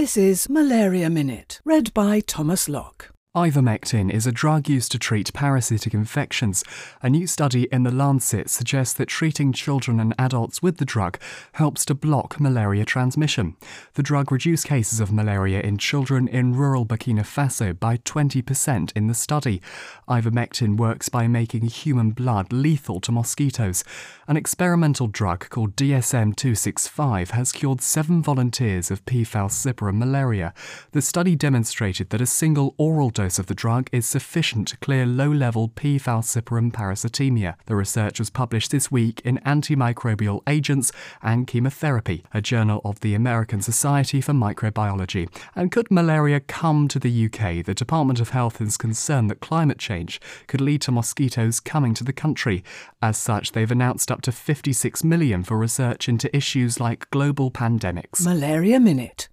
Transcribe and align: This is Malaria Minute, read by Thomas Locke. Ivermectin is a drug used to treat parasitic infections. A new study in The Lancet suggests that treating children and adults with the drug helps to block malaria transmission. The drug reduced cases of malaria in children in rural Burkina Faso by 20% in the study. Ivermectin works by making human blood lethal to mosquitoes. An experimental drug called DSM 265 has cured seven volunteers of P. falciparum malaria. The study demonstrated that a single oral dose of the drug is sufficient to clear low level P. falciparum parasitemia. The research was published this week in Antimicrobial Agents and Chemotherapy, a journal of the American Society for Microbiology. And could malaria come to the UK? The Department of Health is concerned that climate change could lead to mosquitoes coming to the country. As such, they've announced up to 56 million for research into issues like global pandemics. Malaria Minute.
This 0.00 0.16
is 0.16 0.48
Malaria 0.48 1.10
Minute, 1.10 1.60
read 1.62 1.92
by 1.92 2.20
Thomas 2.20 2.70
Locke. 2.70 3.10
Ivermectin 3.36 4.10
is 4.10 4.26
a 4.26 4.32
drug 4.32 4.68
used 4.68 4.90
to 4.90 4.98
treat 4.98 5.32
parasitic 5.32 5.94
infections. 5.94 6.64
A 7.00 7.08
new 7.08 7.28
study 7.28 7.68
in 7.70 7.84
The 7.84 7.92
Lancet 7.92 8.50
suggests 8.50 8.92
that 8.94 9.06
treating 9.06 9.52
children 9.52 10.00
and 10.00 10.16
adults 10.18 10.62
with 10.62 10.78
the 10.78 10.84
drug 10.84 11.16
helps 11.52 11.84
to 11.84 11.94
block 11.94 12.40
malaria 12.40 12.84
transmission. 12.84 13.56
The 13.94 14.02
drug 14.02 14.32
reduced 14.32 14.66
cases 14.66 14.98
of 14.98 15.12
malaria 15.12 15.60
in 15.60 15.78
children 15.78 16.26
in 16.26 16.56
rural 16.56 16.84
Burkina 16.84 17.20
Faso 17.20 17.78
by 17.78 17.98
20% 17.98 18.90
in 18.96 19.06
the 19.06 19.14
study. 19.14 19.62
Ivermectin 20.08 20.76
works 20.76 21.08
by 21.08 21.28
making 21.28 21.66
human 21.66 22.10
blood 22.10 22.52
lethal 22.52 22.98
to 22.98 23.12
mosquitoes. 23.12 23.84
An 24.26 24.36
experimental 24.36 25.06
drug 25.06 25.48
called 25.50 25.76
DSM 25.76 26.34
265 26.34 27.30
has 27.30 27.52
cured 27.52 27.80
seven 27.80 28.24
volunteers 28.24 28.90
of 28.90 29.06
P. 29.06 29.22
falciparum 29.22 29.98
malaria. 29.98 30.52
The 30.90 31.00
study 31.00 31.36
demonstrated 31.36 32.10
that 32.10 32.20
a 32.20 32.26
single 32.26 32.74
oral 32.76 33.10
dose 33.20 33.38
of 33.38 33.48
the 33.48 33.54
drug 33.54 33.90
is 33.92 34.06
sufficient 34.06 34.66
to 34.66 34.78
clear 34.78 35.04
low 35.04 35.30
level 35.30 35.68
P. 35.68 35.98
falciparum 35.98 36.72
parasitemia. 36.72 37.54
The 37.66 37.76
research 37.76 38.18
was 38.18 38.30
published 38.30 38.70
this 38.70 38.90
week 38.90 39.20
in 39.26 39.36
Antimicrobial 39.44 40.40
Agents 40.46 40.90
and 41.22 41.46
Chemotherapy, 41.46 42.24
a 42.32 42.40
journal 42.40 42.80
of 42.82 43.00
the 43.00 43.14
American 43.14 43.60
Society 43.60 44.22
for 44.22 44.32
Microbiology. 44.32 45.28
And 45.54 45.70
could 45.70 45.90
malaria 45.90 46.40
come 46.40 46.88
to 46.88 46.98
the 46.98 47.26
UK? 47.26 47.62
The 47.62 47.74
Department 47.74 48.20
of 48.20 48.30
Health 48.30 48.58
is 48.58 48.78
concerned 48.78 49.28
that 49.28 49.40
climate 49.40 49.78
change 49.78 50.18
could 50.46 50.62
lead 50.62 50.80
to 50.80 50.90
mosquitoes 50.90 51.60
coming 51.60 51.92
to 51.92 52.04
the 52.04 52.14
country. 52.14 52.64
As 53.02 53.18
such, 53.18 53.52
they've 53.52 53.70
announced 53.70 54.10
up 54.10 54.22
to 54.22 54.32
56 54.32 55.04
million 55.04 55.42
for 55.42 55.58
research 55.58 56.08
into 56.08 56.34
issues 56.34 56.80
like 56.80 57.10
global 57.10 57.50
pandemics. 57.50 58.24
Malaria 58.24 58.80
Minute. 58.80 59.28